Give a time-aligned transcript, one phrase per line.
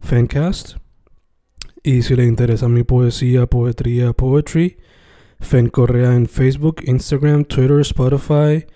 [0.00, 0.76] Fancast.
[1.82, 4.78] Y si le interesa mi poesía, poetría, poetry,
[5.40, 8.66] Fen Correa en Facebook, Instagram, Twitter, Spotify,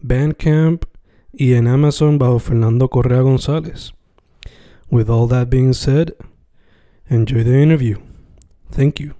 [0.00, 0.84] Bandcamp
[1.32, 3.92] y en Amazon bajo Fernando Correa González.
[4.90, 6.14] With all that being said,
[7.08, 7.98] enjoy the interview.
[8.70, 9.14] Thank you.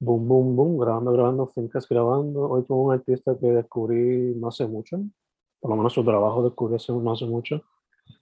[0.00, 2.50] Boom, boom, boom, grabando, grabando, Fincas grabando.
[2.50, 5.00] Hoy con un artista que descubrí no hace mucho,
[5.62, 7.62] por lo menos su trabajo descubrí hace, no hace mucho.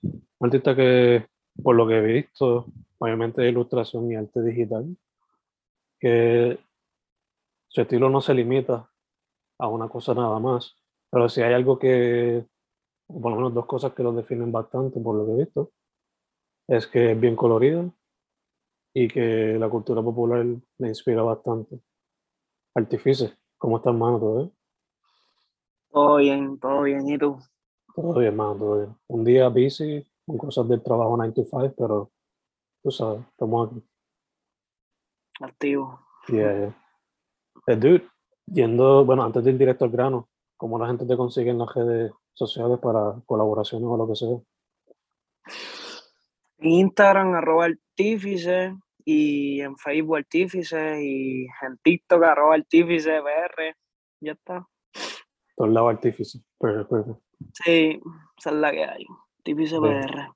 [0.03, 1.27] Un artista que,
[1.63, 2.67] por lo que he visto,
[2.99, 4.95] obviamente de ilustración y arte digital,
[5.99, 6.61] que
[7.67, 8.91] su estilo no se limita
[9.59, 10.77] a una cosa nada más,
[11.11, 12.45] pero si hay algo que,
[13.07, 15.73] por lo menos dos cosas que lo definen bastante, por lo que he visto,
[16.69, 17.95] es que es bien colorido
[18.93, 20.45] y que la cultura popular
[20.77, 21.81] me inspira bastante.
[22.75, 24.19] Artifice, ¿cómo estás, hermano?
[24.19, 24.60] ¿Todo bien?
[25.91, 27.09] Todo bien, todo bien.
[27.09, 27.39] ¿Y tú?
[27.95, 28.97] Todo bien, hermano, todo bien.
[29.09, 32.11] Un día busy, con cosas del trabajo 9 to 5, pero
[32.83, 33.83] tú sabes, estamos aquí.
[35.41, 36.01] Activo.
[36.29, 36.77] Yeah, yeah.
[37.67, 38.09] Eh, dude,
[38.47, 42.13] yendo, bueno, antes del directo al grano, ¿cómo la gente te consigue en las redes
[42.35, 44.39] sociales para colaboraciones o lo que sea?
[46.59, 53.75] Instagram, arroba artífice, y en Facebook artífice, y en TikTok, arroba artífice, BR.
[54.21, 54.69] Ya está.
[55.61, 56.41] Por el lado artífice.
[56.59, 57.21] Perfecto.
[57.53, 58.01] Sí,
[58.39, 59.05] esa es la que hay.
[59.41, 60.01] Artífice Bien.
[60.01, 60.33] BR.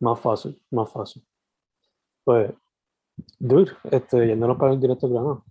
[0.00, 1.26] Más fácil, más fácil.
[2.24, 2.52] Pues,
[3.38, 5.44] dude, este, yéndonos para el directo al grano.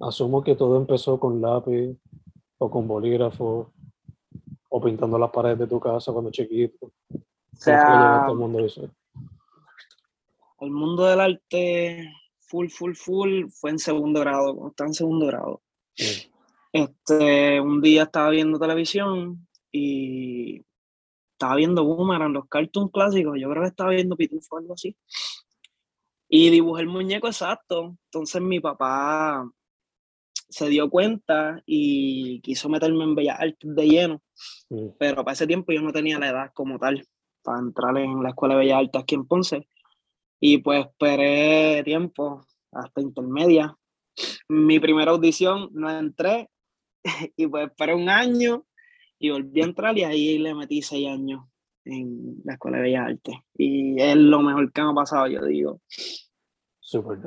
[0.00, 1.94] Asumo que todo empezó con lápiz
[2.56, 3.70] o con bolígrafo
[4.70, 6.86] o pintando las paredes de tu casa cuando chiquito.
[6.86, 7.20] O ¿Cómo
[7.58, 8.60] fue que llegaste sea, al mundo
[10.60, 15.60] el mundo del arte, full, full, full, fue en segundo grado, estaba en segundo grado.
[15.98, 16.33] Mm,
[16.74, 20.60] Este, un día estaba viendo televisión y
[21.30, 24.96] estaba viendo Boomerang, los cartoons clásicos, yo creo que estaba viendo Pitufo o algo así.
[26.28, 27.96] Y dibujé el muñeco exacto.
[28.06, 29.48] Entonces mi papá
[30.48, 34.22] se dio cuenta y quiso meterme en Bellas Artes de lleno,
[34.70, 37.06] mm, pero para ese tiempo yo no tenía la edad como tal
[37.44, 39.68] para entrar en la Escuela de Bellas Artes aquí en Ponce.
[40.40, 43.76] Y pues esperé tiempo hasta intermedia.
[44.48, 46.50] Mi primera audición no entré
[47.36, 48.64] y pues esperé un año
[49.18, 51.44] y volví a entrar y ahí le metí seis años
[51.84, 53.36] en la Escuela de Bellas Artes.
[53.54, 55.80] Y es lo mejor que me ha pasado, yo digo.
[56.80, 57.18] Súper.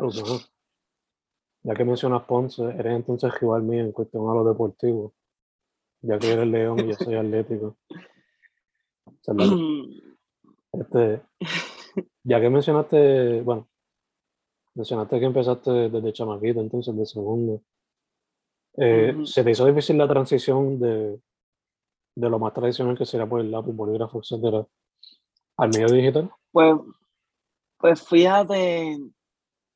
[1.63, 5.13] Ya que mencionas Ponce, eres entonces rival mío en cuestión a lo deportivo.
[6.01, 7.77] Ya que eres león y yo soy atlético.
[10.73, 11.23] Este,
[12.23, 13.67] ya que mencionaste, bueno,
[14.75, 17.63] mencionaste que empezaste desde chamaquito, entonces de segundo.
[18.77, 19.15] Eh.
[19.25, 21.19] ¿Se te hizo difícil la transición de,
[22.15, 24.65] de lo más tradicional que sería por el lápiz, bolígrafo, etcétera,
[25.57, 26.29] al medio digital?
[26.51, 26.75] Pues,
[27.77, 28.99] pues fíjate,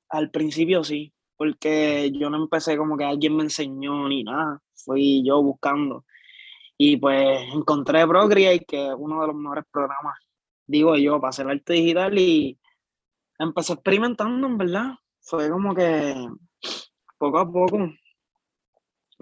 [0.10, 5.24] al principio sí, porque yo no empecé como que alguien me enseñó ni nada, fui
[5.26, 6.06] yo buscando.
[6.78, 10.18] Y pues encontré Procreate, que es uno de los mejores programas,
[10.66, 12.60] digo yo, para hacer arte digital y
[13.38, 14.94] empecé experimentando, en verdad.
[15.20, 16.16] Fue como que
[17.20, 17.78] poco a poco,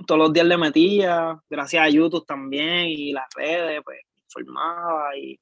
[0.05, 5.39] todos los días le metía, gracias a YouTube también y las redes, pues informaba y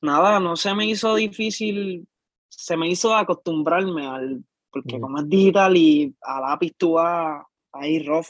[0.00, 2.06] nada, no se me hizo difícil,
[2.48, 5.02] se me hizo acostumbrarme al, porque Ujú.
[5.02, 8.28] como es digital y a lápiz tú vas ahí rough,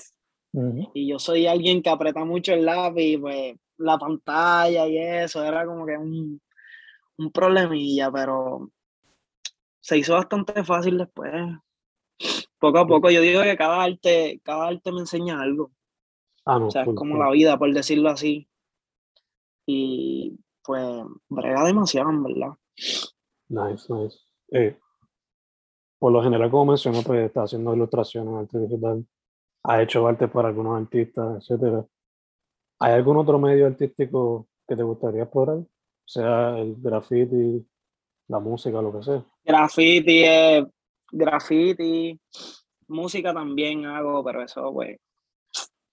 [0.52, 0.90] Ujú.
[0.94, 5.66] y yo soy alguien que aprieta mucho el lápiz, pues la pantalla y eso, era
[5.66, 6.40] como que un,
[7.16, 8.70] un problemilla, pero
[9.80, 11.32] se hizo bastante fácil después.
[12.58, 15.72] Poco a poco, yo digo que cada arte, cada arte me enseña algo.
[16.44, 18.48] Ah, no, O sea, es como la vida, por decirlo así.
[19.66, 20.84] y pues
[21.28, 22.54] brega demasiado, verdad.
[23.48, 24.18] Nice, nice.
[24.52, 24.78] Eh,
[25.98, 29.04] por lo general, como mencionó, pues está haciendo ilustraciones, arte digital,
[29.64, 31.84] ha hecho arte para algunos artistas, etcétera.
[32.80, 35.58] ¿Hay algún otro medio artístico que te gustaría explorar?
[36.04, 37.64] Sea el graffiti,
[38.28, 39.24] la música, lo que sea.
[39.44, 40.66] Graffiti, eh,
[41.12, 42.18] graffiti,
[42.88, 44.98] música también hago, pero eso, pues,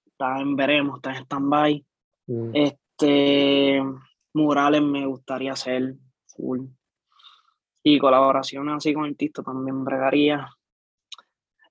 [0.06, 1.86] está en veremos, está en stand-by.
[2.28, 3.84] Mm, Este,
[4.34, 5.96] murales me gustaría hacer
[6.28, 6.66] full.
[7.84, 10.50] Y colaboraciones así con artistas también bregaría.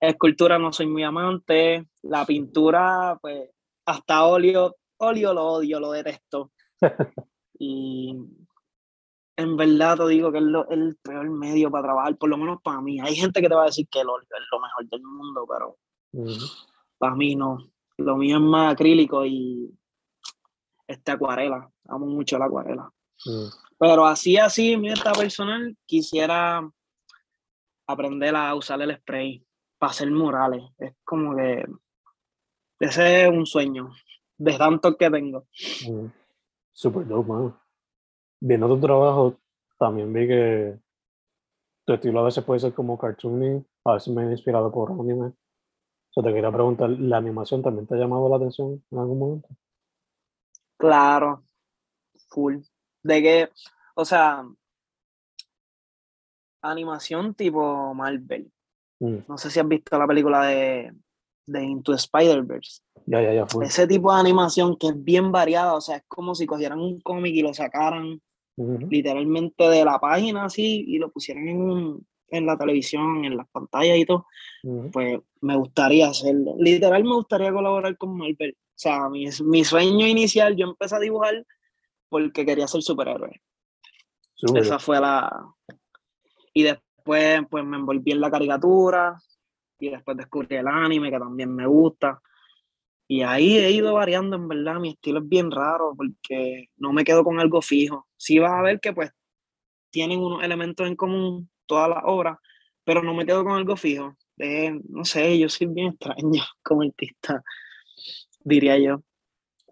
[0.01, 1.87] Escultura no soy muy amante.
[2.03, 3.51] La pintura, pues,
[3.87, 6.53] hasta óleo, óleo lo odio, lo detesto.
[7.59, 8.17] y
[9.39, 12.61] en verdad te digo que es lo- el peor medio para trabajar, por lo menos
[12.61, 13.01] para mí.
[13.01, 15.47] Hay gente que te va a decir que el óleo es lo mejor del mundo,
[15.49, 15.77] pero
[16.13, 16.45] mm,
[16.99, 17.59] para mí no.
[17.99, 19.73] Lo mío es más acrílico y
[20.89, 21.71] este acuarela.
[21.89, 22.93] Amo mucho la acuarela.
[23.79, 26.69] Pero así, así, mi meta personal, quisiera
[27.87, 29.45] aprender a usar el spray
[29.79, 30.63] para hacer murales.
[30.79, 31.65] Es como que
[32.81, 33.91] ese es un sueño
[34.37, 35.47] de tantos que tengo.
[35.89, 36.07] Mm,
[36.73, 37.59] Super dope, man.
[38.41, 39.37] Viendo tu trabajo,
[39.79, 40.79] también vi que
[41.85, 45.27] tu estilo a veces puede ser como cartoony, a veces me he inspirado por anime.
[45.27, 49.19] O sea, te quería preguntar, ¿la animación también te ha llamado la atención en algún
[49.19, 49.49] momento?
[50.77, 51.43] Claro,
[52.29, 52.59] full.
[53.03, 53.49] De que,
[53.95, 54.45] o sea,
[56.63, 58.51] animación tipo Marvel.
[59.01, 60.93] Mm, No sé si has visto la película de,
[61.47, 62.83] de Into Spider-Verse.
[63.07, 63.65] Ya, ya, ya fue.
[63.67, 67.01] Ese tipo de animación que es bien variada, o sea, es como si cogieran un
[67.01, 68.21] cómic y lo sacaran
[68.91, 73.49] literalmente de la página así y lo pusieran en, un- en la televisión, en las
[73.49, 74.27] pantallas y todo,
[74.93, 76.55] pues me gustaría hacerlo.
[76.59, 78.55] Literal me gustaría colaborar con Marvel.
[78.59, 81.47] O sea, mi, mi sueño inicial, yo empecé a dibujar
[82.09, 83.41] porque quería ser superhéroe.
[84.61, 85.47] Esa fue la...
[86.53, 89.19] Y después pues me envolví en la caricatura
[89.79, 92.21] y después descubrí el anime que también me gusta.
[93.11, 97.05] Y ahí he ido variando, en verdad, mi estilo es bien raro porque no me
[97.05, 98.07] quedo con algo fijo.
[98.19, 99.11] Sí vas a ver que pues
[99.91, 102.37] tienen unos elementos en común todas las obras,
[102.85, 104.15] pero no me quedo con algo fijo.
[104.91, 107.43] No sé, yo soy bien extraño como artista,
[108.41, 109.03] diría yo.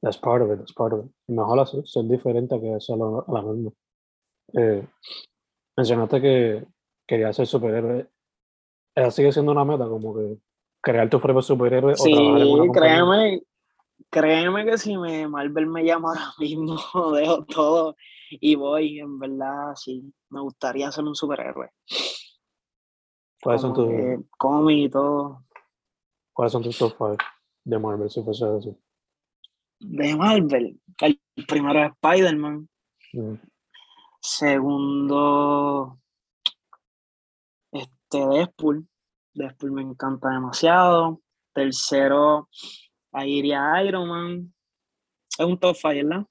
[0.00, 1.12] That's part of it, that's part of it.
[1.27, 3.71] Mejor así, ser diferente que ser a la misma.
[4.55, 4.87] Eh,
[5.77, 6.67] mencionaste que
[7.06, 8.09] querías ser superhéroe.
[8.94, 10.38] Esa sigue siendo una meta, como que
[10.87, 12.94] crear tu propio superhéroe o Sí, trabajar en una compañía.
[12.94, 13.43] créeme,
[14.09, 17.97] créeme que si me, Marvel me llama ahora mismo, dejo todo
[18.31, 21.71] y voy, en verdad, sí, me gustaría ser un superhéroe.
[23.43, 23.91] ¿Cuáles son, tus,
[24.38, 25.44] cómic y todo.
[26.33, 27.17] ¿Cuáles son tus top 5
[27.65, 28.77] de Marvel, si fuese a decir?
[29.81, 32.69] De Marvel, el primero es Spider-Man,
[33.12, 33.35] Mm,
[34.21, 35.99] segundo,
[37.73, 38.87] este, Deadpool,
[39.37, 41.21] Deadpool me encanta demasiado,
[41.53, 42.49] tercero,
[43.12, 44.55] ahí iría Iron Man,
[45.38, 46.27] es un top 5, ¿verdad?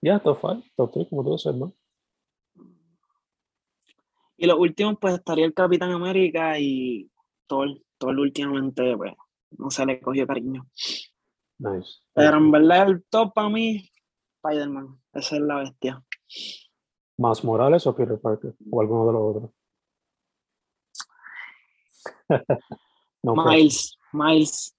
[0.00, 1.74] Ya, top 5, top 3, como tú dices, ¿no?
[4.36, 7.10] Y los últimos, pues estaría el Capitán América y
[7.46, 7.68] Thor.
[7.98, 9.12] Thor últimamente, pues,
[9.52, 10.66] no se le cogió cariño.
[11.58, 12.00] Nice.
[12.12, 13.88] Pero en verdad, el top para mí,
[14.42, 15.00] Spider-Man.
[15.12, 16.04] Esa es la bestia.
[17.16, 18.54] ¿Más Morales o Peter Parker?
[18.70, 19.50] ¿O alguno de los otros?
[23.22, 24.76] No, pues, Miles, Miles.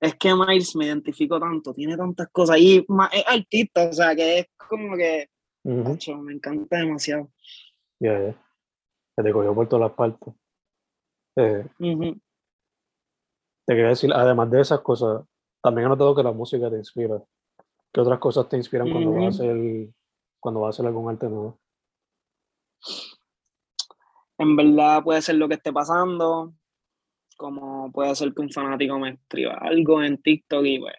[0.00, 2.58] Es que Miles me identifico tanto, tiene tantas cosas.
[2.58, 5.28] Y es artista, o sea, que es como que,
[5.64, 7.30] macho, me encanta demasiado.
[8.00, 8.32] Ya, ya.
[9.16, 10.34] Que te cogió por todas las partes.
[11.36, 11.64] Eh,
[13.64, 15.24] te quería decir, además de esas cosas,
[15.62, 17.22] también he notado que la música te inspira.
[17.92, 19.88] ¿Qué otras cosas te inspiran cuando vas a hacer,
[20.40, 21.60] cuando vas a hacer algún arte nuevo?
[24.38, 26.54] En verdad puede ser lo que esté pasando,
[27.36, 30.94] como puede ser que un fanático me escriba algo en TikTok y pues.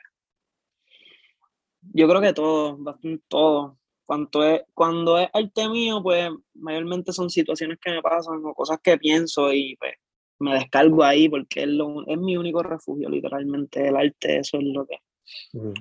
[1.94, 3.80] Yo creo que todo, bastante todo.
[4.06, 8.80] Cuando es, cuando es arte mío, pues mayormente son situaciones que me pasan o cosas
[8.82, 9.94] que pienso y pues
[10.40, 13.88] me descargo ahí porque es, lo, es mi único refugio, literalmente.
[13.88, 14.98] El arte, eso es lo que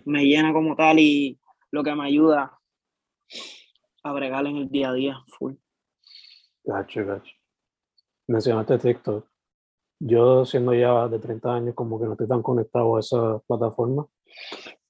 [0.04, 1.38] me llena como tal y
[1.70, 2.58] lo que me ayuda
[4.04, 5.54] a bregar en el día a día, full.
[6.64, 7.41] Gacho, gacho.
[8.32, 9.26] Mencionaste TikTok.
[10.00, 14.06] Yo, siendo ya de 30 años, como que no estoy tan conectado a esa plataforma.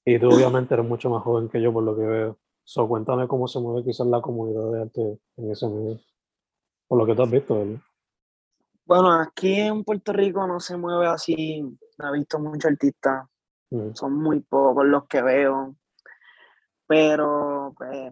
[0.05, 2.37] Y tú, obviamente, eres mucho más joven que yo, por lo que veo.
[2.63, 5.99] So, cuéntame cómo se mueve quizás la comunidad de arte en ese medio.
[6.87, 7.79] Por lo que tú has visto, ¿verdad?
[8.85, 13.27] Bueno, aquí en Puerto Rico no se mueve así, no he visto muchos artistas,
[13.73, 15.75] Mm, son muy pocos los que veo,
[16.85, 18.11] pero pues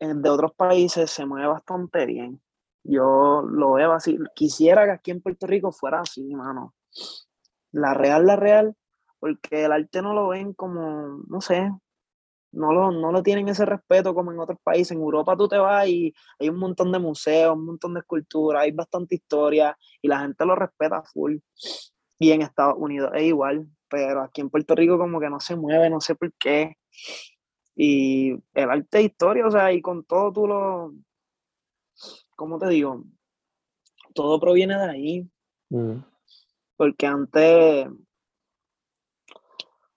[0.00, 2.40] de otros países se mueve bastante bien.
[2.88, 4.18] Yo lo veo así.
[4.34, 6.74] Quisiera que aquí en Puerto Rico fuera así, mano.
[7.72, 8.76] La real, la real,
[9.18, 11.70] porque el arte no lo ven como, no sé,
[12.52, 14.92] no lo, no lo tienen ese respeto como en otros países.
[14.92, 18.62] En Europa tú te vas y hay un montón de museos, un montón de esculturas,
[18.62, 21.38] hay bastante historia y la gente lo respeta full.
[22.18, 25.56] Y en Estados Unidos es igual, pero aquí en Puerto Rico como que no se
[25.56, 26.76] mueve, no sé por qué.
[27.74, 30.94] Y el arte de historia, o sea, y con todo tú lo,
[32.36, 33.02] ¿cómo te digo?
[34.14, 35.30] Todo proviene de ahí.
[35.70, 35.98] Mm.
[36.76, 37.88] Porque antes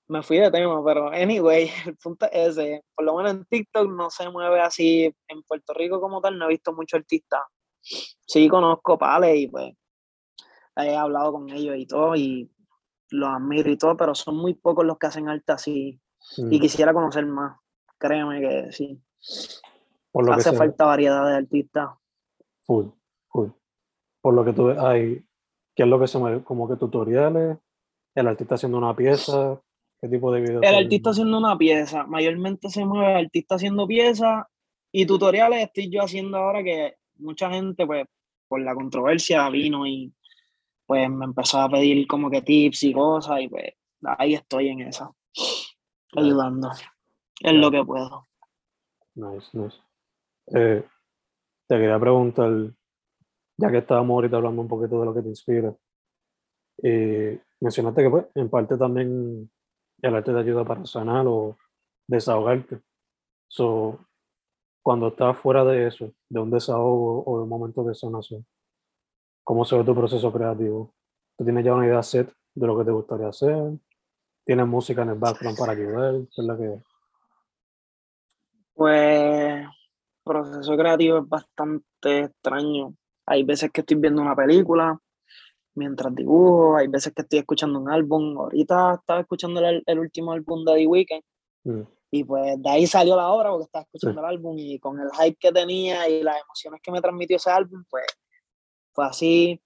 [0.07, 2.83] me fui de tema, pero anyway, el punto es ese.
[2.95, 5.13] Por lo menos en TikTok no se mueve así.
[5.27, 7.41] En Puerto Rico como tal no he visto muchos artistas.
[7.81, 9.73] Sí conozco pales y pues
[10.75, 12.49] he hablado con ellos y todo y
[13.11, 15.99] los admiro y todo, pero son muy pocos los que hacen arte así.
[16.37, 16.61] Y Mm.
[16.61, 17.57] quisiera conocer más.
[17.97, 19.01] Créeme que sí.
[20.11, 21.89] Por lo que Hace falta variedad de artistas.
[22.69, 22.85] Full,
[23.29, 23.49] full.
[24.21, 25.23] Por lo que tú hay,
[25.75, 26.19] ¿qué es lo que se?
[26.43, 27.57] Como que tutoriales,
[28.13, 29.59] el artista haciendo una pieza,
[29.99, 30.61] ¿qué tipo de videos?
[30.61, 34.45] El artista haciendo una pieza, mayormente se mueve el artista haciendo piezas
[34.91, 38.05] y tutoriales estoy yo haciendo ahora que mucha gente, pues,
[38.47, 40.13] por la controversia vino y
[40.85, 43.73] pues me empezó a pedir como que tips y cosas y pues
[44.03, 45.15] ahí estoy en eso,
[46.11, 46.27] Claro.
[46.27, 46.69] ayudando
[47.41, 48.27] en lo que puedo.
[49.15, 49.77] Nice, nice.
[50.53, 50.83] Eh,
[51.69, 52.51] te quería preguntar,
[53.57, 55.73] ya que estábamos ahorita hablando un poquito de lo que te inspira,
[56.81, 59.51] y mencionaste que pues, en parte también
[60.01, 61.57] el arte te ayuda para sanar o
[62.07, 62.81] desahogarte.
[63.47, 63.99] So,
[64.81, 68.47] cuando estás fuera de eso, de un desahogo o de un momento de sanación,
[69.43, 70.95] ¿cómo se ve tu proceso creativo?
[71.37, 73.73] ¿Tú tienes ya una idea set de lo que te gustaría hacer?
[74.43, 76.15] ¿Tienes música en el background para ayudar?
[76.33, 76.81] ¿Qué es la que
[78.73, 79.67] Pues
[80.29, 82.95] proceso creativo es bastante extraño.
[83.25, 84.97] Hay veces que estoy viendo una película
[85.75, 88.37] mientras dibujo, hay veces que estoy escuchando un álbum.
[88.37, 91.23] Ahorita estaba escuchando el, el último álbum de The Weeknd
[91.63, 91.81] Mm,
[92.11, 95.09] y pues de ahí salió la obra porque estaba escuchando el álbum y con el
[95.11, 98.05] hype que tenía y las emociones que me transmitió ese álbum, pues
[98.93, 99.61] fue así.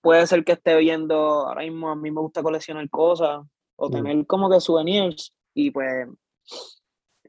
[0.00, 3.42] Puede ser que esté viendo, ahora mismo a mí me gusta coleccionar cosas
[3.76, 3.92] o Mm.
[3.92, 6.08] tener como que souvenirs y pues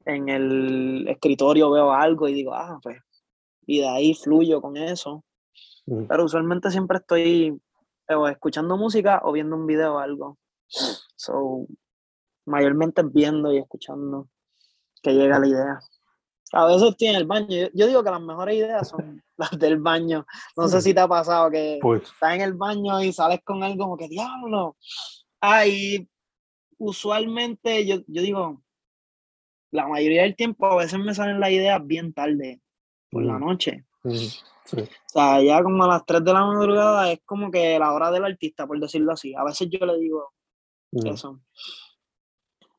[0.05, 2.97] en el escritorio veo algo y digo, ah, pues,
[3.65, 5.23] y de ahí fluyo con eso.
[5.87, 7.59] mm, Pero usualmente siempre estoy
[8.07, 10.37] o escuchando música o viendo un video o algo.
[10.67, 11.65] So,
[12.45, 14.29] mayormente viendo y escuchando
[15.01, 15.79] que llega la idea.
[16.51, 17.47] A veces estoy en el baño.
[17.49, 20.25] Yo, yo digo que las mejores ideas son las del baño.
[20.55, 23.63] No sé si te ha pasado que Pues, estás en el baño y sales con
[23.63, 24.77] algo como que diablo.
[25.41, 26.07] Ay,
[26.77, 28.61] usualmente yo, yo digo,
[29.75, 32.61] la mayoría del tiempo a veces me salen las ideas bien tarde,
[33.11, 33.45] por la Mm.
[33.45, 33.85] noche.
[34.03, 37.77] mm, sí, O sea, ya como a las 3 de la madrugada es como que
[37.79, 39.33] la hora del artista, por decirlo así.
[39.35, 40.33] A veces yo le digo
[40.91, 41.39] mm, eso.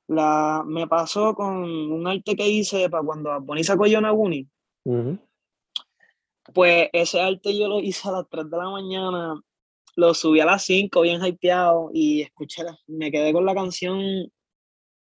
[0.08, 4.46] La, me pasó con un arte que hice para cuando Bunny sacó Yonaguni.
[4.84, 5.18] ujú,
[6.54, 9.40] Pues ese arte yo lo hice a las 3 de la mañana,
[9.96, 14.30] lo subí a las 5 bien hypeado y escuché, me quedé con la canción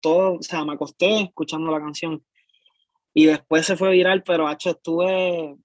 [0.04, 2.24] todo, o sea, me acosté escuchando la canción
[3.14, 5.56] y después se fue viral, pero hacho, estuve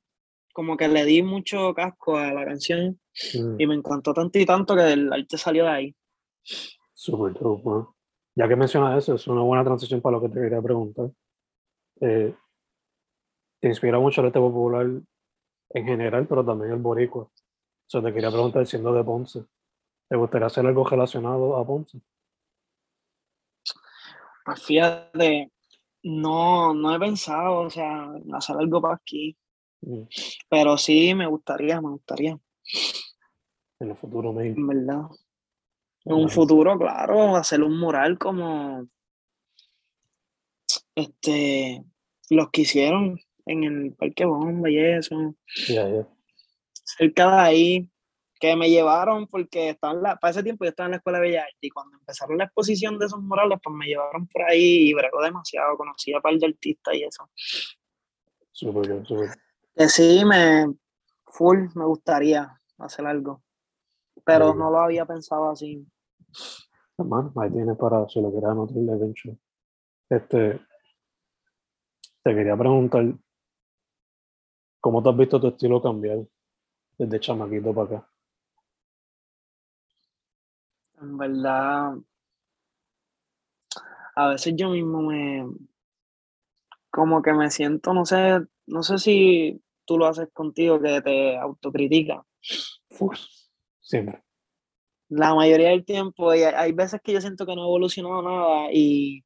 [0.54, 3.00] como que le di mucho casco a la canción
[3.34, 3.60] mm.
[3.60, 5.96] y me encantó tanto y tanto que el arte salió de ahí.
[6.94, 7.86] Súper dope, man.
[8.34, 11.10] Ya que mencionas eso, es una buena transición para lo que te quería preguntar.
[12.00, 12.34] Eh,
[13.60, 14.86] te inspira mucho el arte popular
[15.70, 17.28] en general, pero también el boricua.
[17.86, 19.44] So, te quería preguntar, siendo de Ponce,
[20.08, 22.00] ¿te gustaría hacer algo relacionado a Ponce?
[24.48, 25.52] Pues fíjate,
[26.04, 29.36] no, no he pensado, o sea, hacer algo para aquí,
[29.82, 30.02] Mm,
[30.48, 32.36] pero sí me gustaría, me gustaría,
[33.78, 34.58] En el futuro, maybe.
[34.58, 35.02] en verdad.
[36.06, 38.88] En un futuro, claro, hacer un mural como
[40.96, 41.84] este
[42.30, 45.34] los que hicieron en el Parque Bomba y eso,
[45.68, 46.08] Ya, ya.
[46.72, 47.90] cerca de ahí,
[48.38, 51.18] que me llevaron porque estaba en la, para ese tiempo yo estaba en la Escuela
[51.18, 54.42] de Bellas Artes y cuando empezaron la exposición de esos murales, pues me llevaron por
[54.42, 57.28] ahí y bregó demasiado, conocí a par de artistas y eso.
[58.52, 59.30] Súper bien, súper.
[59.74, 60.74] Que sí, me
[61.26, 63.42] full me gustaría hacer algo,
[64.24, 65.86] pero no lo había pensado así.
[66.96, 69.38] Hermano, ahí tienes para, si lo quieres anotar, eventually.
[70.10, 70.60] Este,
[72.22, 73.04] te quería preguntar,
[74.80, 76.26] ¿cómo te has visto tu estilo cambiar
[76.96, 78.10] desde chamaquito para acá?
[81.00, 81.94] En verdad,
[84.14, 85.46] a veces yo mismo me,
[86.90, 91.36] como que me siento, no sé, no sé si tú lo haces contigo, que te
[91.36, 92.24] autocritica.
[93.80, 94.22] siempre.
[95.08, 98.72] La mayoría del tiempo, y hay veces que yo siento que no he evolucionado nada
[98.72, 99.24] y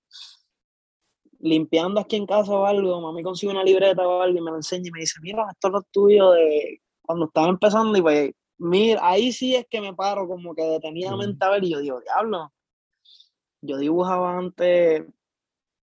[1.41, 4.59] limpiando aquí en casa o algo, mami consigue una libreta o algo y me lo
[4.59, 8.33] enseña y me dice, mira, esto es lo tuyo de cuando estaba empezando y pues,
[8.62, 12.00] mira, ahí sí es que me paro como que detenidamente a ver y yo digo,
[12.00, 12.52] diablo,
[13.61, 15.04] yo dibujaba antes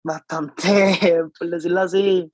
[0.02, 0.62] bastante,
[1.38, 2.33] por decirlo así,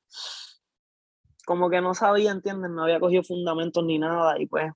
[1.44, 2.70] como que no sabía, ¿entiendes?
[2.70, 4.72] No había cogido fundamentos ni nada y pues,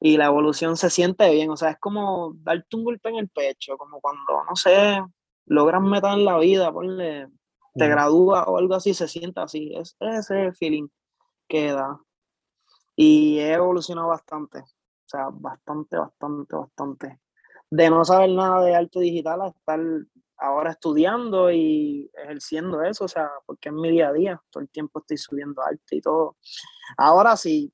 [0.00, 3.28] y la evolución se siente bien, o sea, es como darte un golpe en el
[3.28, 5.02] pecho, como cuando, no sé,
[5.46, 7.28] logras meter en la vida, ponle,
[7.74, 10.88] te gradúas o algo así, se siente así, es ese feeling
[11.48, 12.00] que da.
[13.00, 14.66] Y he evolucionado bastante, o
[15.08, 17.20] sea, bastante, bastante, bastante.
[17.70, 19.78] De no saber nada de arte digital a estar
[20.36, 24.68] ahora estudiando y ejerciendo eso, o sea, porque es mi día a día, todo el
[24.68, 26.38] tiempo estoy subiendo arte y todo.
[26.96, 27.72] Ahora sí,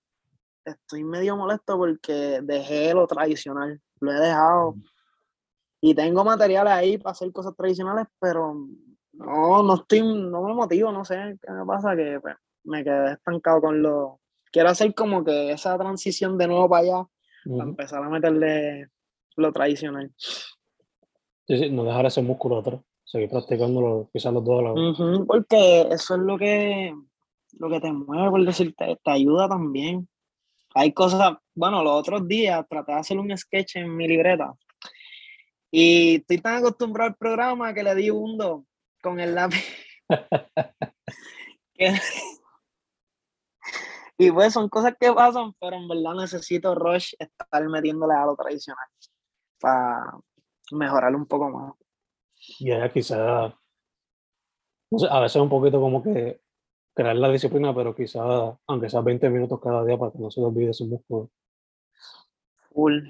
[0.62, 4.74] estoy medio molesto porque dejé lo tradicional, lo he dejado
[5.80, 8.54] y tengo materiales ahí para hacer cosas tradicionales, pero
[9.12, 13.12] no, no estoy, no me motivo, no sé qué me pasa, que pues, me quedé
[13.12, 14.20] estancado con lo...
[14.54, 17.08] Quiero hacer como que esa transición de nuevo para allá,
[17.44, 18.88] para empezar a meterle
[19.34, 20.14] lo tradicional.
[21.48, 26.14] Sí, sí, no dejar ese músculo atrás, seguir practicando quizás los dos a porque eso
[26.14, 26.94] es lo que,
[27.58, 30.08] lo que te mueve, por decirte, te ayuda también.
[30.76, 34.54] Hay cosas, bueno, los otros días traté de hacer un sketch en mi libreta
[35.68, 38.64] y estoy tan acostumbrado al programa que le di un do
[39.02, 39.64] con el lápiz.
[44.16, 48.36] y pues son cosas que pasan, pero en verdad necesito Rush estar metiéndole a lo
[48.36, 48.86] tradicional
[49.60, 50.18] para
[50.70, 51.74] mejorar un poco más.
[52.60, 53.58] Y allá quizá,
[54.90, 56.40] no sé, a veces un poquito como que
[56.94, 60.40] crear la disciplina, pero quizá, aunque sea 20 minutos cada día para que no se
[60.40, 61.30] olvide su músculo.
[62.72, 63.08] Full.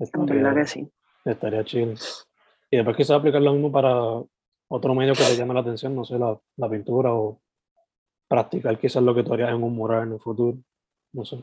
[0.00, 0.92] Estaría, que sí.
[1.24, 1.94] Estaría chido.
[2.68, 3.94] Y después quizás aplicar lo mismo para
[4.68, 7.40] otro medio que te llame la atención, no sé, la, la pintura o
[8.28, 10.58] practicar quizás lo que tú harías en un mural en el futuro,
[11.12, 11.42] no sé.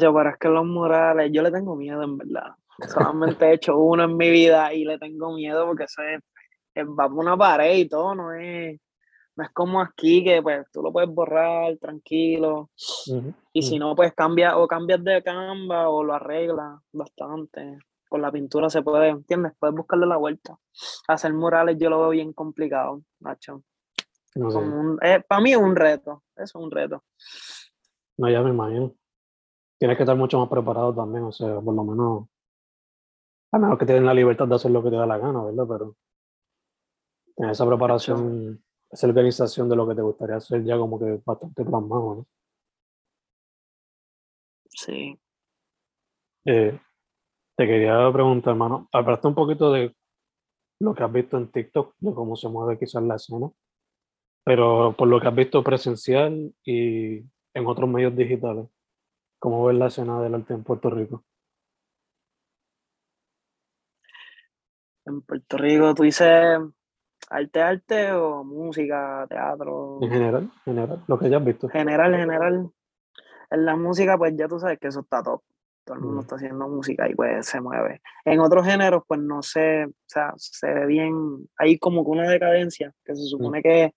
[0.00, 2.54] Yo, pero es que los murales, yo le tengo miedo en verdad.
[2.88, 6.20] Solamente he hecho uno en mi vida y le tengo miedo porque eso es,
[6.86, 8.80] va por una pared y todo, no es
[9.36, 12.70] no es como aquí que pues tú lo puedes borrar tranquilo.
[13.52, 17.78] y si no, pues cambia o cambias de Canva o lo arreglas bastante.
[18.08, 19.52] Con la pintura se puede, ¿entiendes?
[19.58, 20.58] Puedes buscarle la vuelta.
[21.08, 23.62] Hacer murales yo lo veo bien complicado, Nacho.
[24.34, 27.02] Eh, para mí es un reto, eso es un reto.
[28.18, 28.94] No, ya me imagino.
[29.78, 32.28] Tienes que estar mucho más preparado también, o sea, por lo menos,
[33.52, 35.64] a menos que tengas la libertad de hacer lo que te da la gana, ¿verdad?
[35.68, 35.96] Pero
[37.36, 41.64] en esa preparación esa organización de lo que te gustaría hacer ya como que bastante
[41.64, 42.26] plasmado, ¿no?
[44.68, 45.18] Sí.
[46.44, 46.78] Eh,
[47.56, 49.94] te quería preguntar, hermano, hablaste un poquito de
[50.80, 53.50] lo que has visto en TikTok, de cómo se mueve quizás la escena,
[54.44, 57.18] pero por lo que has visto presencial y
[57.54, 58.66] en otros medios digitales,
[59.38, 61.24] ¿cómo ves la escena del arte en Puerto Rico?
[65.04, 66.58] En Puerto Rico, tú dices
[67.32, 69.98] ¿Arte, arte o música, teatro?
[70.02, 71.68] En general, general, lo que hayas visto.
[71.68, 72.70] General, general.
[73.50, 75.42] En la música, pues ya tú sabes que eso está top.
[75.84, 76.20] Todo el mundo mm.
[76.20, 78.02] está haciendo música y pues se mueve.
[78.24, 82.28] En otros géneros, pues no sé, o sea, se ve bien, hay como que una
[82.28, 83.62] decadencia que se supone mm.
[83.62, 83.94] que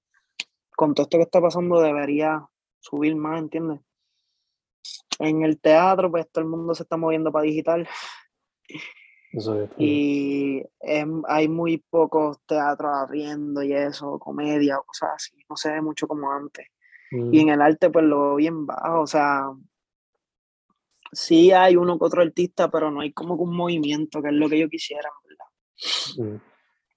[0.75, 2.45] con todo esto que está pasando debería
[2.79, 3.81] subir más, ¿entiendes?
[5.19, 7.87] En el teatro, pues todo el mundo se está moviendo para digital
[9.77, 10.63] y
[11.27, 16.07] hay muy pocos teatros abriendo y eso, comedia o cosas así, no se ve mucho
[16.07, 16.67] como antes.
[17.11, 17.35] Y mm.
[17.35, 19.49] en el arte pues lo veo bien bajo, o sea,
[21.11, 24.49] sí hay uno que otro artista, pero no hay como un movimiento, que es lo
[24.49, 26.33] que yo quisiera, ¿verdad?
[26.33, 26.54] Mm.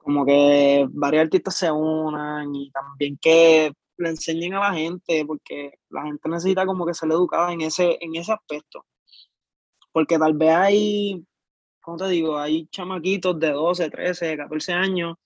[0.09, 5.73] Como que varios artistas se unan y también que le enseñen a la gente, porque
[5.91, 8.87] la gente necesita como que ser educada en ese, en ese aspecto.
[9.93, 11.27] Porque tal vez hay
[11.89, 12.39] ¿cómo te digo?
[12.39, 15.17] Hay chamaquitos de 12, 13, 14 años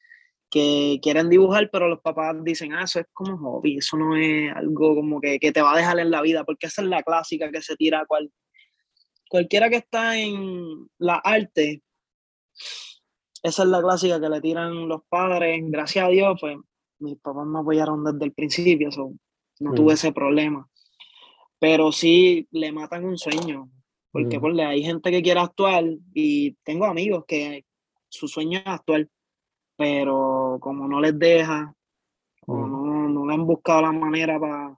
[0.50, 4.54] que quieren dibujar, pero los papás dicen, ah, eso es como hobby, eso no es
[4.54, 7.02] algo como que, que te va a dejar en la vida, porque esa es la
[7.02, 8.30] clásica que se tira cual,
[9.28, 11.82] cualquiera que está en la arte,
[13.42, 16.56] esa es la clásica que le tiran los padres, gracias a Dios, pues
[16.98, 18.88] mis papás me apoyaron desde el principio,
[19.60, 19.94] no tuve mm.
[19.94, 20.68] ese problema,
[21.58, 23.70] pero sí le matan un sueño,
[24.12, 24.60] porque mm.
[24.60, 27.64] hay gente que quiere actuar y tengo amigos que
[28.08, 29.08] su sueño es actuar,
[29.76, 31.74] pero como no les deja,
[32.46, 32.70] o Mm.
[32.70, 34.76] no, no le han buscado la manera para,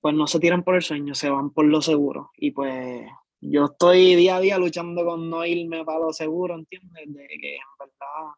[0.00, 2.30] pues no se tiran por el sueño, se van por lo seguro.
[2.36, 3.06] Y pues
[3.40, 7.04] yo estoy día a día luchando con no irme para lo seguro, ¿entiendes?
[7.06, 8.32] De que en verdad,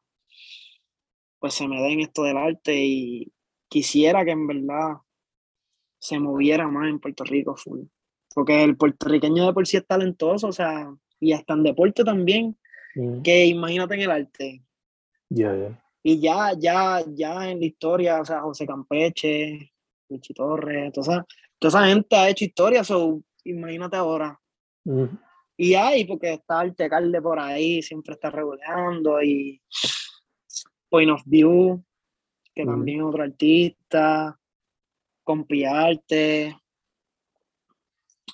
[1.39, 3.33] pues se me den esto del arte y
[3.69, 4.97] quisiera que en verdad
[5.99, 7.83] se moviera más en Puerto Rico full.
[8.35, 12.57] Porque el puertorriqueño de por sí es talentoso, o sea, y hasta en deporte también,
[12.95, 13.23] Mm.
[13.23, 14.65] que imagínate en el arte.
[15.29, 15.85] Ya, ya.
[16.03, 19.73] Y ya, ya, ya en la historia, o sea, José Campeche,
[20.09, 21.27] Luchi Torres, toda esa,
[21.59, 24.37] toda esa gente ha hecho historia, so, imagínate ahora.
[25.57, 29.61] Y hay, porque está el Tecalde por ahí, siempre está regulando, y
[30.88, 31.85] Point of View,
[32.55, 34.37] que también es otro artista,
[35.23, 36.57] Compiarte,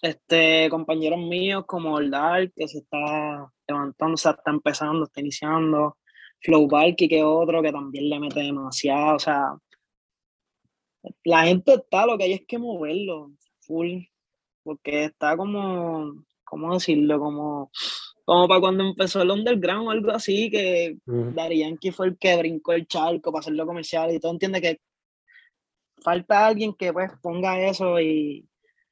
[0.03, 5.21] este, compañeros míos como el Dark, que se está levantando, o sea, está empezando, está
[5.21, 5.99] iniciando,
[6.41, 9.57] Flow Balky, que es otro que también le mete demasiado, o sea,
[11.25, 14.03] la gente está, lo que hay es que moverlo, full,
[14.63, 17.19] porque está como, ¿cómo decirlo?
[17.19, 17.71] Como,
[18.25, 20.97] como para cuando empezó el underground o algo así, que.
[21.05, 24.81] Daddy Yankee fue el que brincó el charco para hacerlo comercial y todo, entiende que
[26.03, 28.49] falta alguien que pues ponga eso y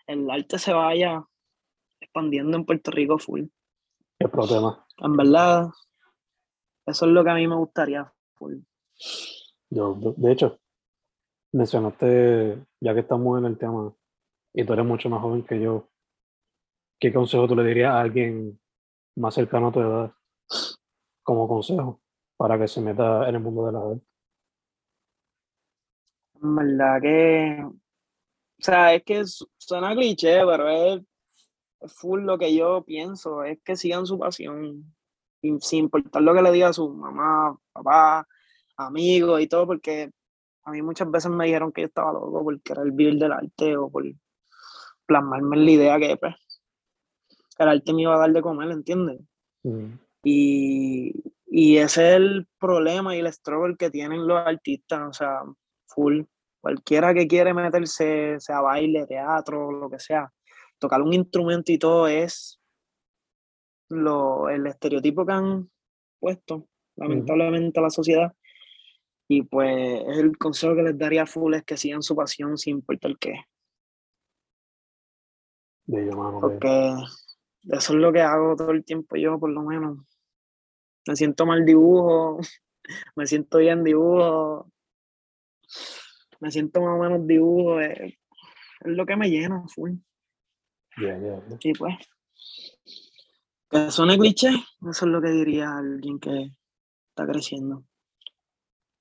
[0.06, 1.24] el arte se vaya
[2.00, 3.44] expandiendo en Puerto Rico full.
[4.18, 4.86] Qué problema.
[4.98, 5.68] En verdad,
[6.86, 8.58] eso es lo que a mí me gustaría full.
[9.70, 10.60] Yo, de hecho,
[11.52, 13.92] mencionaste, ya que estamos en el tema,
[14.52, 15.88] y tú eres mucho más joven que yo,
[16.98, 18.58] ¿qué consejo tú le dirías a alguien
[19.16, 20.12] más cercano a tu edad
[21.22, 22.00] como consejo
[22.36, 24.06] para que se meta en el mundo de la arte?
[26.42, 27.74] En verdad que, o
[28.58, 31.02] sea, es que su- suena cliché, pero es,
[31.88, 34.94] full lo que yo pienso, es que sigan su pasión,
[35.40, 38.26] sin, importar lo que le diga su mamá, papá,
[38.76, 40.10] amigos y todo, porque
[40.64, 43.76] a mí muchas veces me dijeron que yo estaba loco por querer vivir del arte
[43.76, 44.04] o por
[45.06, 46.34] plasmarme en la idea que pues,
[47.58, 49.20] el arte me iba a dar de comer, ¿entiendes?
[49.62, 49.94] Mm.
[50.24, 51.12] Y,
[51.46, 55.40] y ese es el problema y el struggle que tienen los artistas, o sea,
[55.86, 56.22] full.
[56.60, 60.32] Cualquiera que quiere meterse, sea baile, teatro, lo que sea,
[60.78, 62.58] tocar un instrumento y todo es
[63.90, 65.70] lo, el estereotipo que han
[66.18, 68.32] puesto, lamentablemente, a la sociedad.
[69.28, 73.16] Y pues el consejo que les daría full es que sigan su pasión sin importar
[73.18, 73.34] qué.
[75.86, 77.06] Bello, mano, bello.
[77.68, 79.98] Eso es lo que hago todo el tiempo yo, por lo menos.
[81.06, 82.40] Me siento mal dibujo,
[83.16, 84.70] me siento bien dibujo,
[86.40, 88.16] me siento más o menos dibujo, es, es
[88.80, 89.92] lo que me llena, full.
[91.00, 91.58] Ya, ya, ya.
[91.60, 91.96] Y pues,
[93.70, 96.52] que suene cliché, eso es lo que diría a alguien que
[97.08, 97.84] está creciendo.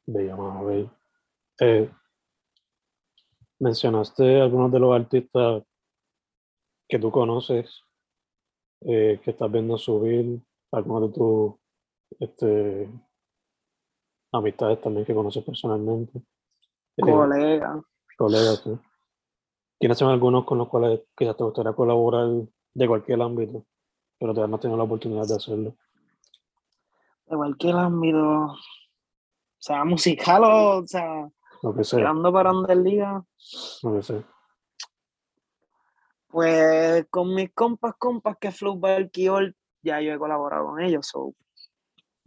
[0.05, 0.97] Bello, mano, bello.
[1.59, 1.89] Eh,
[3.59, 5.63] mencionaste algunos de los artistas
[6.87, 7.83] que tú conoces,
[8.85, 10.41] eh, que estás viendo subir,
[10.71, 11.53] algunos de tus
[12.19, 12.89] este,
[14.31, 16.19] amistades también que conoces personalmente,
[16.97, 17.81] eh, Colega,
[18.17, 18.61] colegas.
[18.63, 18.71] ¿sí?
[19.79, 22.29] ¿Quiénes son algunos con los cuales quizás te gustaría colaborar
[22.73, 23.65] de cualquier ámbito,
[24.19, 25.75] pero todavía no has tenido la oportunidad de hacerlo?
[27.25, 28.57] de cualquier ámbito, o
[29.57, 31.29] sea, musical o, o sea,
[31.61, 33.23] Lo que sea, para donde liga.
[33.83, 34.23] lo que sea.
[36.33, 41.35] Pues con mis compas, compas que Flow Valkyol, ya yo he colaborado con ellos, so,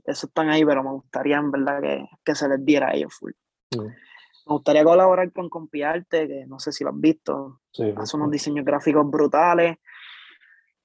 [0.04, 3.12] eso están ahí, pero me gustaría en verdad que, que se les diera a ellos
[3.12, 3.32] full.
[3.76, 3.88] Me
[4.46, 8.64] gustaría colaborar con Compiarte, que no sé si lo has visto, Sí, hace unos diseños
[8.64, 9.78] gráficos brutales.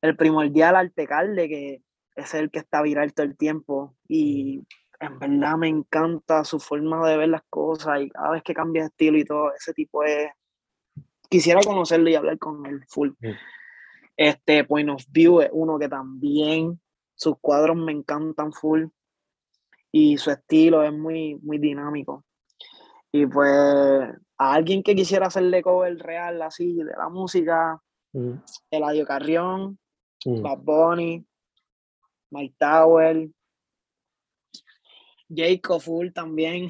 [0.01, 1.83] El primordial Artecalde, que
[2.15, 4.63] es el que está viral todo el tiempo, y
[4.99, 8.81] en verdad me encanta su forma de ver las cosas, y cada vez que cambia
[8.81, 10.31] de estilo y todo, ese tipo es...
[11.31, 13.11] Quisiera conocerlo y hablar con él full.
[13.19, 13.31] Mm.
[14.17, 16.79] Este Point of View es uno que también
[17.15, 18.85] sus cuadros me encantan full
[19.91, 22.23] y su estilo es muy, muy dinámico.
[23.11, 27.81] Y pues a alguien que quisiera hacerle cover real así de la música,
[28.13, 29.79] Mm, Eladio Carrión,
[30.25, 31.25] mm, Bad Bunny,
[32.31, 33.29] Mike Tower,
[35.29, 36.69] Jacob Full también.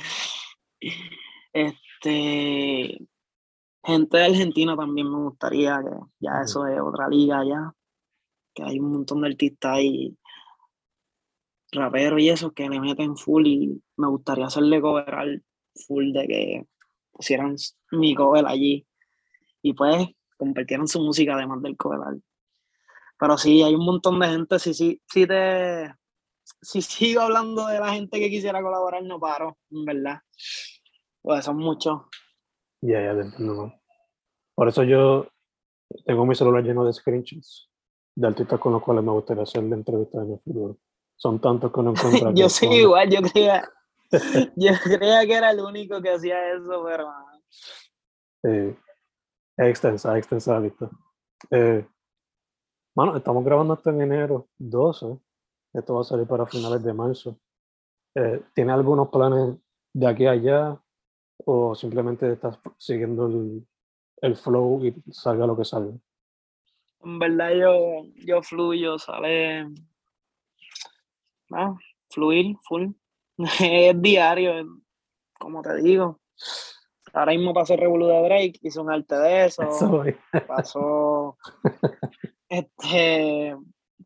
[1.54, 3.06] Este
[3.84, 7.74] gente de Argentina también me gustaría, que ya eso es otra liga ya.
[8.54, 10.18] Que hay un montón de artistas ahí,
[11.72, 15.44] raperos y eso que le meten full y me gustaría hacerle cover al
[15.88, 16.68] full de que
[17.12, 17.56] pusieran
[17.92, 18.86] mi cover allí
[19.62, 22.20] y pues compartieran su música además del cover art.
[23.20, 25.94] Pero sí, hay un montón de gente, sí, sí, sí te,
[26.62, 30.20] si sigo hablando de la gente que quisiera colaborar, no paro, en verdad.
[31.22, 32.02] Pues son muchos.
[32.82, 33.14] Ya, ya.
[33.40, 33.74] ¿no?
[34.56, 35.28] Por eso yo
[36.06, 37.70] tengo mi celular lleno de screenshots
[38.16, 40.78] de artistas con los cuales me gustaría hacer la entrevista en el futuro.
[41.16, 42.32] Son tantos que no encuentro.
[42.36, 43.70] yo soy igual, yo creía,
[44.56, 47.08] yo creía que era el único que hacía eso, pero...
[48.44, 48.76] Eh,
[49.58, 50.90] es extensa, es extensa lista.
[51.52, 51.86] Eh,
[52.96, 55.18] bueno, estamos grabando esto en enero 12.
[55.74, 57.38] Esto va a salir para finales de marzo.
[58.16, 59.58] Eh, ¿Tiene algunos planes
[59.94, 60.82] de aquí a allá?
[61.46, 63.68] ¿O simplemente estás siguiendo el,
[64.22, 65.94] el flow y salga lo que salga?
[67.04, 69.68] En verdad yo, yo fluyo, sale...
[71.50, 71.78] No,
[72.10, 72.90] fluir, full.
[73.60, 74.54] es diario,
[75.40, 76.20] como te digo.
[77.14, 79.64] Ahora mismo pasó Revolu de Drake, hice un arte de eso.
[80.48, 81.38] pasó
[82.48, 83.56] este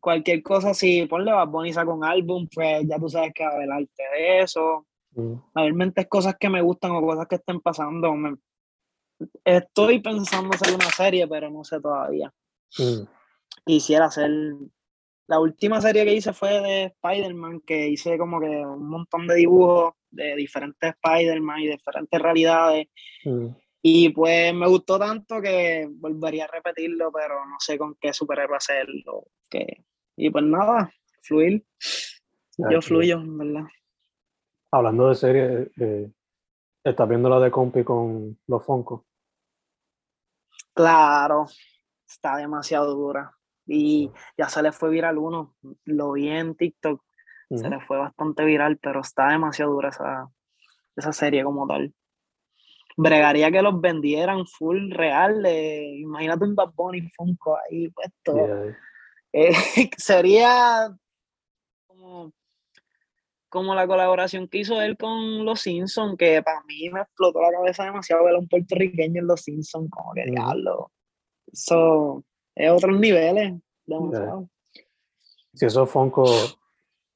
[0.00, 3.50] cualquier cosa, si ponle Bad Bunny saca un álbum, pues ya tú sabes que va
[3.50, 4.86] a haber arte de eso.
[5.54, 8.14] Mayormente es cosas que me gustan o cosas que estén pasando.
[9.44, 12.32] estoy pensando hacer una serie, pero no sé todavía.
[12.78, 13.06] Mm.
[13.64, 14.30] Quisiera hacer
[15.28, 19.34] la última serie que hice fue de Spider-Man, que hice como que un montón de
[19.34, 22.88] dibujos de diferentes Spider-Man y diferentes realidades.
[23.24, 23.48] Mm.
[23.82, 28.56] Y pues me gustó tanto que volvería a repetirlo, pero no sé con qué superhéroe
[28.56, 29.26] hacerlo.
[29.48, 29.84] Que...
[30.16, 31.64] Y pues nada, fluir.
[32.58, 33.66] Yo fluyo, en verdad.
[34.76, 36.12] Hablando de serie, eh,
[36.84, 39.04] ¿estás viendo la de Compi con los Foncos?
[40.74, 41.46] Claro,
[42.06, 43.34] está demasiado dura
[43.66, 45.54] y ya se le fue viral uno,
[45.86, 47.02] lo vi en TikTok,
[47.54, 50.28] se le fue bastante viral, pero está demasiado dura esa,
[50.94, 51.94] esa serie como tal.
[52.98, 58.74] Bregaría que los vendieran full real, imagínate un Bad Bunny Funko ahí puesto.
[59.32, 59.52] Eh,
[59.96, 60.94] sería
[61.86, 62.30] como,
[63.56, 67.50] como la colaboración que hizo él con Los Simpsons, que para mí me explotó la
[67.50, 70.92] cabeza demasiado ver a un puertorriqueño en Los Simpsons, como que diablo.
[71.50, 72.22] Eso
[72.54, 73.54] es otros niveles.
[75.54, 76.26] Si esos Funko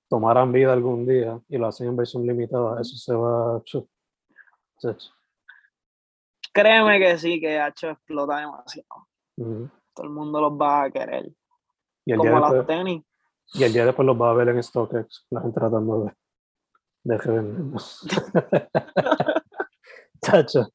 [0.08, 3.62] tomaran vida algún día y lo hacen en versión limitada, eso se va a...
[6.54, 9.08] Créeme que sí, que hecho explota demasiado.
[9.36, 11.30] Todo el mundo los va a querer.
[12.06, 13.02] Y el Como día después, tenis.
[13.52, 16.14] Y el día después los va a ver en StockX, la gente tratando de, de
[17.04, 18.06] revenderlos.
[20.22, 20.68] Chacho.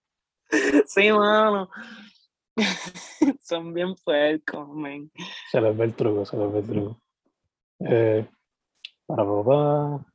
[0.86, 1.70] Sí, mano.
[3.42, 5.12] Son bien puercos, men.
[5.52, 7.02] Se les ve el truco, se les ve el truco.
[7.80, 8.28] Eh,
[9.06, 10.06] para papá,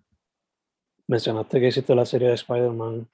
[1.07, 3.09] mencionaste que hiciste la serie de Spider-Man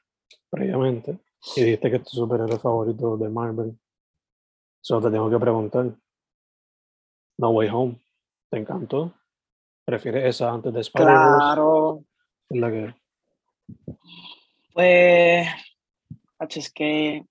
[0.49, 1.19] previamente
[1.57, 3.79] y dijiste que es tu superhéroe favorito de Marvel.
[4.81, 5.93] Solo te tengo que preguntar.
[7.39, 8.01] No Way Home,
[8.51, 9.13] ¿te encantó?
[9.85, 11.39] ¿Prefieres esa antes de Spider-Man?
[11.39, 12.05] Claro.
[12.51, 12.95] Es la que.
[14.73, 15.49] Pues.
[16.39, 17.25] Es que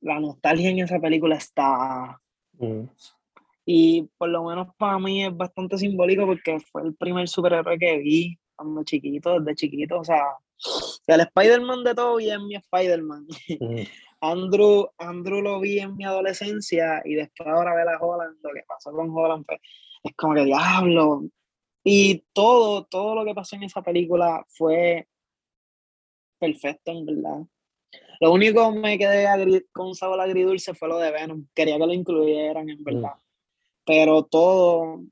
[0.00, 2.20] la nostalgia en esa película está.
[2.52, 2.84] Mm.
[3.66, 7.98] Y por lo menos para mí es bastante simbólico porque fue el primer superhéroe que
[7.98, 10.00] vi cuando chiquito, desde chiquito.
[10.00, 10.22] O sea,
[11.06, 13.26] el Spider-Man de todo y es mi Spider-Man.
[13.60, 13.80] Mm.
[14.20, 18.62] Andrew, Andrew lo vi en mi adolescencia y después ahora ver a Holland, lo que
[18.66, 19.60] pasó con Holland, pues,
[20.02, 21.24] es como que diablo.
[21.84, 25.06] Y todo, todo lo que pasó en esa película fue
[26.38, 27.42] perfecto, en verdad.
[28.20, 31.46] Lo único que me quedé con un sabor agridulce fue lo de Venom.
[31.54, 33.14] Quería que lo incluyeran, en verdad.
[33.84, 35.02] Pero todo,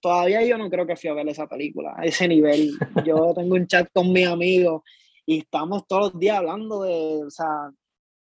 [0.00, 2.72] todavía yo no creo que fui a ver esa película, a ese nivel.
[3.06, 4.82] Yo tengo un chat con mis amigos
[5.26, 7.70] y estamos todos los días hablando de, o sea,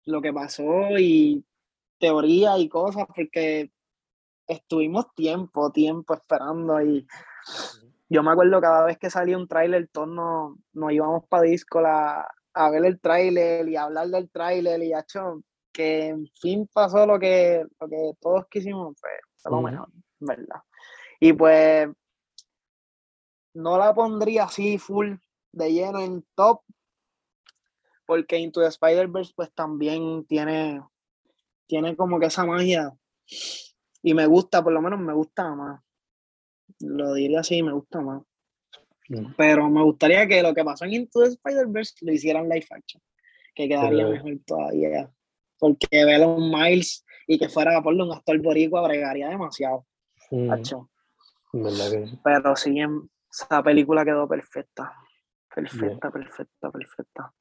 [0.06, 1.44] lo que pasó y
[2.00, 3.70] teoría y cosas, porque
[4.48, 7.06] estuvimos tiempo, tiempo esperando y
[8.10, 12.28] yo me acuerdo cada vez que salía un tráiler, todos nos, íbamos para disco la,
[12.54, 15.42] a ver el tráiler y hablar del tráiler y hecho
[15.72, 19.10] que en fin pasó lo que, lo que todos quisimos, fue,
[19.52, 19.90] lo mejor,
[20.20, 20.62] ¿verdad?
[21.20, 21.90] Y pues
[23.54, 25.16] no la pondría así full
[25.52, 26.62] de lleno en top,
[28.06, 30.82] porque Into the Spider-Verse pues también tiene,
[31.68, 32.96] tiene como que esa magia
[34.02, 35.82] y me gusta, por lo menos me gusta más.
[36.80, 38.24] Lo diría así, me gusta más.
[39.38, 43.02] Pero me gustaría que lo que pasó en Into the Spider-Verse lo hicieran live action,
[43.56, 45.10] que quedaría mejor todavía.
[45.58, 45.88] Porque
[46.26, 49.86] un Miles y que fuera a ponerle un actor boricua bregaría demasiado.
[50.30, 50.52] Mm.
[52.24, 52.78] Pero sí,
[53.32, 54.94] esa película quedó perfecta.
[55.54, 57.34] Perfecta, perfecta, perfecta.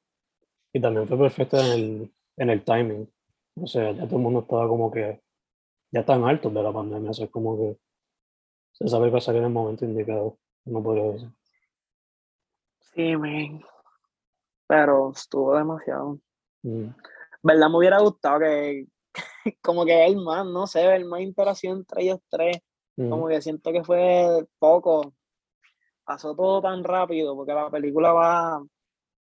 [0.72, 3.10] Y también fue perfecta en el, en el timing.
[3.56, 5.20] O sea, ya todo el mundo estaba como que
[5.90, 7.10] ya tan altos de la pandemia.
[7.10, 7.76] O sea, es como que
[8.78, 10.38] se sabe que en el momento indicado.
[10.64, 11.30] No podría decir.
[12.94, 13.62] Sí, men.
[14.66, 16.18] Pero estuvo demasiado.
[16.62, 16.88] Mm.
[17.42, 17.68] ¿Verdad?
[17.70, 18.86] Me hubiera gustado que,
[19.62, 22.58] como que el más, no sé, el más interacción entre ellos tres.
[22.96, 23.10] Mm.
[23.10, 25.14] Como que siento que fue poco.
[26.04, 28.62] Pasó todo tan rápido, porque la película va,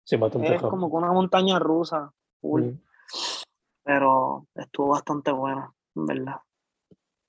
[0.05, 0.71] Sí, bastante es rápido.
[0.71, 2.13] como que una montaña rusa.
[2.41, 2.63] full.
[2.63, 2.81] Mm.
[3.85, 6.37] Pero estuvo bastante buena, en verdad.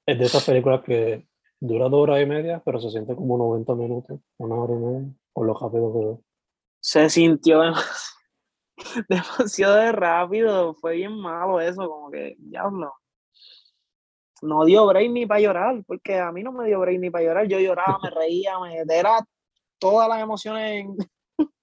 [0.06, 1.28] Es de esas películas que
[1.68, 5.14] dura dos horas y media, pero se siente como 90 minutos, una hora y media,
[5.34, 6.20] por lo rápido que es.
[6.80, 7.96] Se sintió demasiado,
[9.10, 10.74] demasiado de rápido.
[10.76, 12.94] Fue bien malo eso, como que, diablo.
[14.42, 17.26] No dio break ni para llorar, porque a mí no me dio break ni para
[17.26, 17.48] llorar.
[17.48, 19.26] Yo lloraba, me reía, me era
[19.80, 20.86] todas las emociones.
[20.86, 20.98] en-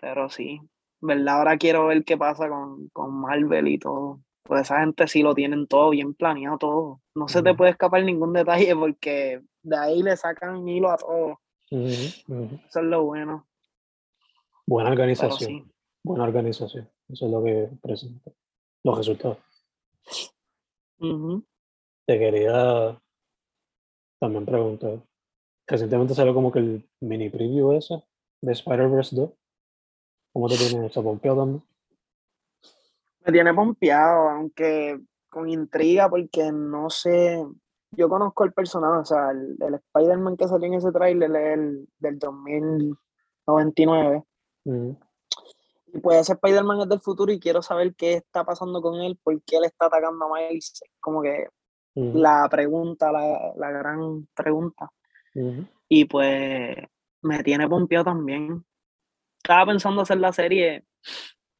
[0.00, 0.60] Pero sí,
[1.00, 1.38] ¿verdad?
[1.38, 4.20] Ahora quiero ver qué pasa con, con Marvel y todo.
[4.48, 7.00] Pues esa gente sí lo tienen todo bien planeado, todo.
[7.14, 11.38] No se te puede escapar ningún detalle porque de ahí le sacan hilo a todo.
[11.70, 13.46] Eso es lo bueno.
[14.66, 15.64] Buena organización, sí.
[16.02, 16.88] buena organización.
[17.10, 18.30] Eso es lo que presenta.
[18.84, 19.36] Los resultados.
[22.06, 22.98] Te quería
[24.18, 24.98] también preguntar.
[25.66, 28.02] Recientemente salió como que el mini preview ese
[28.40, 29.30] de Spider-Verse 2.
[30.32, 31.02] ¿Cómo te tiene eso?
[31.02, 31.62] ¿Pompeado también?
[33.28, 37.44] Me tiene pompeado, aunque con intriga, porque no sé.
[37.90, 41.58] Yo conozco el personaje, o sea, el, el Spider-Man que salió en ese tráiler es
[41.58, 44.24] el del 2099.
[44.64, 44.98] Ujú,
[45.92, 49.18] Y pues ese Spider-Man es del futuro y quiero saber qué está pasando con él,
[49.22, 50.80] por qué él está atacando a Miles.
[50.98, 51.48] Como que
[51.94, 54.90] ujú, la pregunta, la, la gran pregunta.
[55.34, 55.66] ujú.
[55.86, 56.76] Y pues
[57.20, 58.64] me tiene pompeado también.
[59.36, 60.86] Estaba pensando hacer la serie,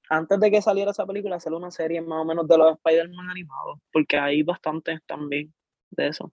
[0.09, 3.31] antes de que saliera esa película, hacer una serie más o menos de los Spider-Man
[3.31, 5.53] animados, porque hay bastantes también
[5.91, 6.33] de eso.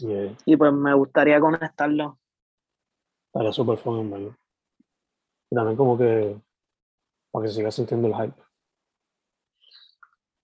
[0.00, 0.36] Yeah.
[0.44, 2.18] Y pues me gustaría conectarlo.
[3.26, 4.36] Estaría súper fun en.
[5.50, 6.36] Y también como que
[7.30, 8.42] para que se siga sintiendo el hype.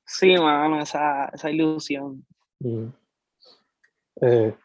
[0.05, 2.27] Sí, mano, esa, esa ilusión.
[2.61, 2.93] Ujú.
[4.23, 4.57] Eh,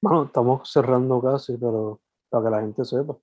[0.00, 3.16] bueno, estamos cerrando casi, pero para que la gente sepa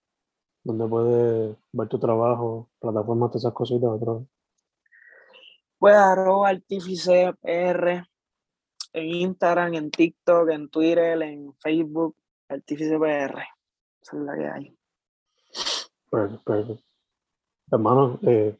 [0.64, 3.90] dónde puede ver tu trabajo, plataformas, todas esas cositas.
[3.90, 4.28] Otro.
[5.78, 8.08] Pues arroba artífice PR
[8.94, 12.16] en Instagram, en TikTok, en Twitter, en Facebook,
[12.48, 13.44] artífice PR.
[14.02, 14.78] Esa es la que hay.
[16.10, 16.84] Perfecto, perfecto.
[17.72, 18.58] Hermano, eh,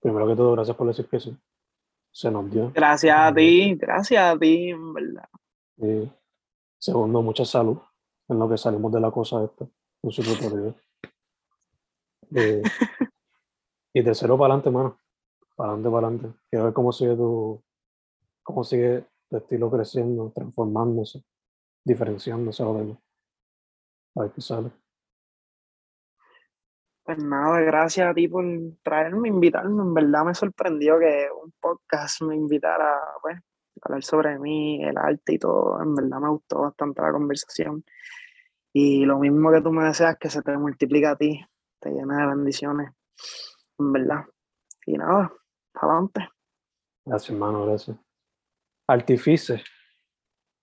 [0.00, 1.36] primero que todo, gracias por decir que sí.
[2.10, 2.72] Se nos dio.
[2.74, 5.28] Gracias a ti, gracias a ti, en verdad.
[5.76, 6.10] Y
[6.78, 7.78] segundo, mucha salud
[8.28, 9.66] en lo que salimos de la cosa esta,
[10.02, 10.74] totalidad.
[12.34, 12.62] Eh,
[13.94, 14.98] y tercero, para adelante, mano.
[15.56, 16.38] Para adelante, para adelante.
[16.50, 17.62] Quiero ver cómo sigue tu,
[18.42, 21.22] cómo sigue tu estilo creciendo, transformándose,
[21.84, 23.02] diferenciándose a verlo.
[24.16, 24.70] A ver qué sale.
[27.08, 28.44] Pues nada, gracias a ti por
[28.82, 29.82] traerme, invitarme.
[29.82, 33.40] En verdad me sorprendió que un podcast me invitara pues, a
[33.82, 35.82] hablar sobre mí, el arte y todo.
[35.82, 37.82] En verdad me gustó bastante la conversación.
[38.74, 41.40] Y lo mismo que tú me deseas, que se te multiplica a ti,
[41.80, 42.90] te llena de bendiciones.
[43.78, 44.24] En verdad.
[44.86, 45.32] Y nada,
[45.74, 46.28] adelante.
[47.04, 47.96] Gracias, hermano, gracias.
[48.86, 49.62] Artifice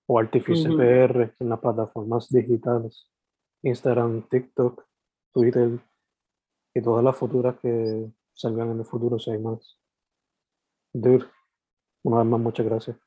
[0.07, 0.77] o Artifice Ujú.
[0.77, 3.11] PR en las plataformas digitales,
[3.63, 4.83] Instagram, TikTok,
[5.31, 5.79] Twitter
[6.73, 9.79] y todas las futuras que salgan en el futuro, si hay más.
[10.93, 11.25] Dude,
[12.03, 12.97] una vez más, muchas gracias.